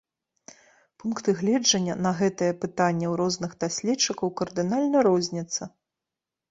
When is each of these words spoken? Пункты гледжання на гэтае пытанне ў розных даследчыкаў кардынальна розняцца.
Пункты 1.03 1.35
гледжання 1.41 1.95
на 2.05 2.11
гэтае 2.21 2.49
пытанне 2.65 3.07
ў 3.11 3.15
розных 3.23 3.51
даследчыкаў 3.67 4.27
кардынальна 4.43 4.97
розняцца. 5.11 5.63